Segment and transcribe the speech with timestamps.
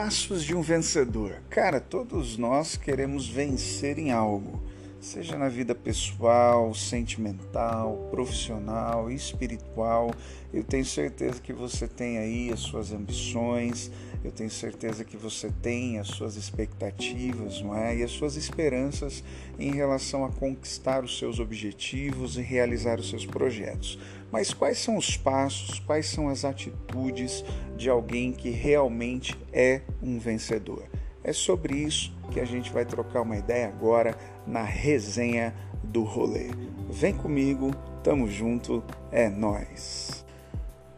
[0.00, 1.42] passos de um vencedor.
[1.50, 4.58] Cara, todos nós queremos vencer em algo,
[5.00, 10.10] seja na vida pessoal, sentimental, profissional, espiritual.
[10.52, 13.90] Eu tenho certeza que você tem aí as suas ambições,
[14.22, 17.96] eu tenho certeza que você tem as suas expectativas, não é?
[17.96, 19.24] E as suas esperanças
[19.58, 23.98] em relação a conquistar os seus objetivos e realizar os seus projetos.
[24.30, 27.42] Mas quais são os passos, quais são as atitudes
[27.76, 30.84] de alguém que realmente é um vencedor?
[31.22, 34.16] É sobre isso que a gente vai trocar uma ideia agora
[34.46, 36.50] na resenha do rolê.
[36.88, 40.24] Vem comigo, tamo junto, é nós.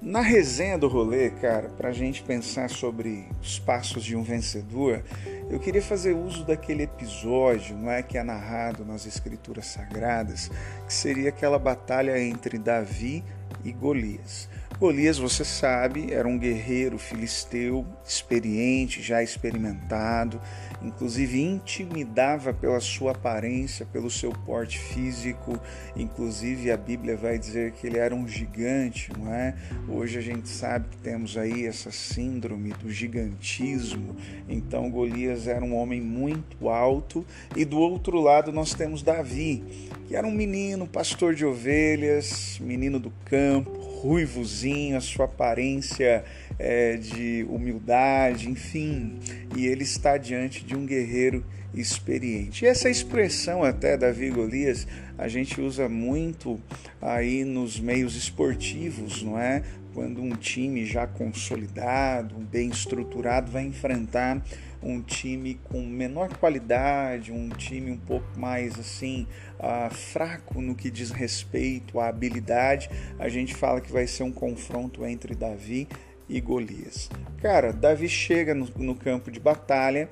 [0.01, 5.05] Na resenha do rolê, cara, para a gente pensar sobre os passos de um vencedor,
[5.49, 10.51] eu queria fazer uso daquele episódio, não é que é narrado nas escrituras sagradas,
[10.87, 13.23] que seria aquela batalha entre Davi
[13.65, 14.49] e Golias.
[14.83, 20.41] Golias, você sabe, era um guerreiro filisteu, experiente, já experimentado,
[20.83, 25.57] inclusive intimidava pela sua aparência, pelo seu porte físico,
[25.95, 29.55] inclusive a Bíblia vai dizer que ele era um gigante, não é?
[29.89, 34.17] Hoje a gente sabe que temos aí essa síndrome do gigantismo,
[34.49, 39.63] então Golias era um homem muito alto, e do outro lado nós temos Davi,
[40.09, 46.25] que era um menino, pastor de ovelhas, menino do campo, ruivozinho, a sua aparência
[46.59, 49.19] é, de humildade, enfim,
[49.57, 52.65] e ele está diante de um guerreiro experiente.
[52.65, 54.87] E essa expressão até Davi Golias
[55.17, 56.61] a gente usa muito
[57.01, 59.63] aí nos meios esportivos, não é?
[59.95, 64.43] Quando um time já consolidado, bem estruturado, vai enfrentar
[64.83, 69.27] um time com menor qualidade, um time um pouco mais assim
[69.59, 74.33] uh, fraco no que diz respeito à habilidade, a gente fala que vai ser um
[74.33, 75.87] confronto entre Davi
[76.29, 77.11] e Golias.
[77.41, 80.09] Cara, Davi chega no, no campo de batalha.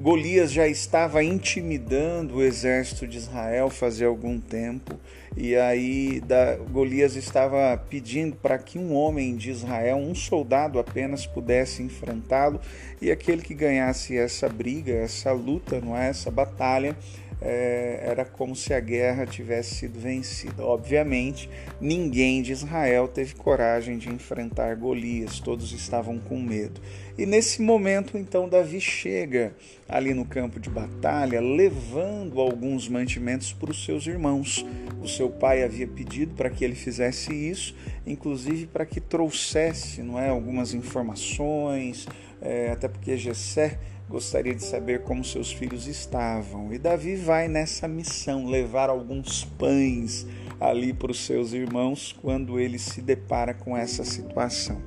[0.00, 4.94] Golias já estava intimidando o exército de Israel fazia algum tempo,
[5.36, 11.26] e aí da, Golias estava pedindo para que um homem de Israel, um soldado apenas,
[11.26, 12.60] pudesse enfrentá-lo,
[13.02, 16.10] e aquele que ganhasse essa briga, essa luta, não é?
[16.10, 16.96] essa batalha,
[17.40, 20.64] é, era como se a guerra tivesse sido vencida.
[20.64, 21.48] Obviamente,
[21.80, 26.80] ninguém de Israel teve coragem de enfrentar Golias, todos estavam com medo.
[27.16, 29.52] E nesse momento, então, Davi chega
[29.88, 34.64] ali no campo de batalha, levando alguns mantimentos para os seus irmãos.
[35.02, 37.74] O seu pai havia pedido para que ele fizesse isso,
[38.06, 42.06] inclusive para que trouxesse não é, algumas informações,
[42.40, 43.78] é, até porque Gessé
[44.08, 46.72] gostaria de saber como seus filhos estavam.
[46.72, 50.26] E Davi vai nessa missão levar alguns pães
[50.58, 54.82] ali para os seus irmãos quando ele se depara com essa situação.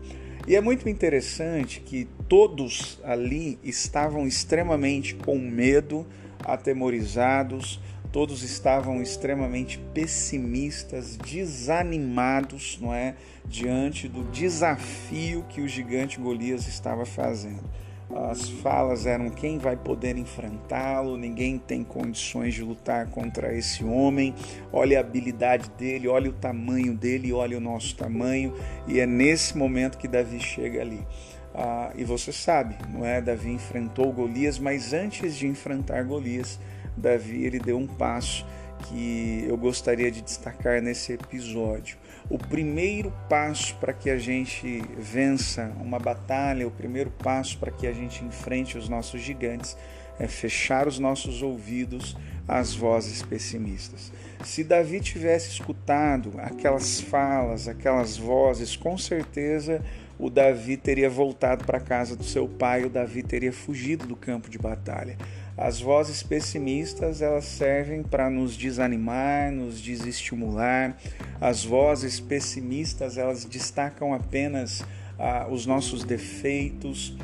[0.47, 6.05] E é muito interessante que todos ali estavam extremamente com medo,
[6.43, 7.79] atemorizados,
[8.11, 13.15] todos estavam extremamente pessimistas, desanimados, não é,
[13.45, 17.69] diante do desafio que o gigante Golias estava fazendo
[18.15, 24.33] as falas eram quem vai poder enfrentá-lo, ninguém tem condições de lutar contra esse homem.
[24.71, 28.53] Olha a habilidade dele, olha o tamanho dele, olha o nosso tamanho.
[28.87, 31.05] E é nesse momento que Davi chega ali.
[31.53, 33.21] Ah, e você sabe, não é?
[33.21, 36.59] Davi enfrentou Golias, mas antes de enfrentar Golias,
[36.95, 38.45] Davi ele deu um passo
[38.81, 41.97] que eu gostaria de destacar nesse episódio.
[42.29, 47.87] O primeiro passo para que a gente vença uma batalha, o primeiro passo para que
[47.87, 49.75] a gente enfrente os nossos gigantes
[50.19, 52.15] é fechar os nossos ouvidos
[52.47, 54.11] às vozes pessimistas.
[54.43, 59.83] Se Davi tivesse escutado aquelas falas, aquelas vozes, com certeza
[60.21, 64.15] o Davi teria voltado para a casa do seu pai, o Davi teria fugido do
[64.15, 65.17] campo de batalha.
[65.57, 70.95] As vozes pessimistas, elas servem para nos desanimar, nos desestimular.
[71.41, 74.83] As vozes pessimistas, elas destacam apenas
[75.17, 77.17] ah, os nossos defeitos,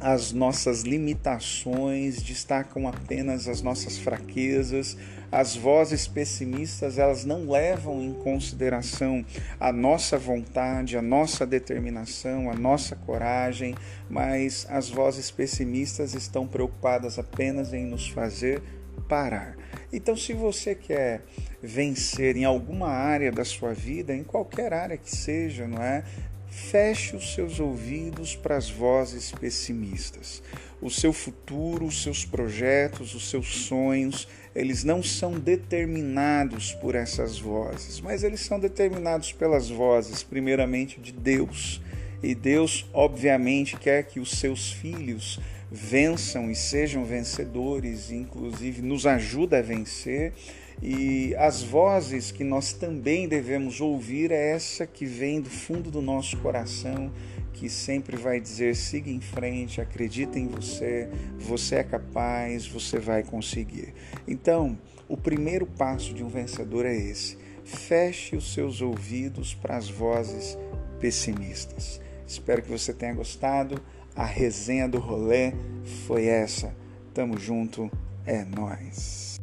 [0.00, 4.96] as nossas limitações, destacam apenas as nossas fraquezas.
[5.32, 9.24] As vozes pessimistas, elas não levam em consideração
[9.58, 13.74] a nossa vontade, a nossa determinação, a nossa coragem,
[14.08, 18.62] mas as vozes pessimistas estão preocupadas apenas em nos fazer
[19.08, 19.56] parar.
[19.92, 21.22] Então, se você quer
[21.62, 26.04] vencer em alguma área da sua vida, em qualquer área que seja, não é?
[26.54, 30.40] Feche os seus ouvidos para as vozes pessimistas.
[30.80, 37.38] O seu futuro, os seus projetos, os seus sonhos, eles não são determinados por essas
[37.40, 41.82] vozes, mas eles são determinados pelas vozes, primeiramente de Deus.
[42.22, 45.40] E Deus, obviamente, quer que os seus filhos
[45.72, 50.32] vençam e sejam vencedores, inclusive nos ajuda a vencer.
[50.82, 56.02] E as vozes que nós também devemos ouvir é essa que vem do fundo do
[56.02, 57.10] nosso coração,
[57.52, 63.22] que sempre vai dizer: siga em frente, acredita em você, você é capaz, você vai
[63.22, 63.94] conseguir.
[64.26, 64.78] Então,
[65.08, 70.58] o primeiro passo de um vencedor é esse: feche os seus ouvidos para as vozes
[71.00, 72.00] pessimistas.
[72.26, 73.80] Espero que você tenha gostado.
[74.16, 75.52] A resenha do rolê
[76.06, 76.74] foi essa.
[77.12, 77.90] Tamo junto,
[78.24, 79.40] é nós.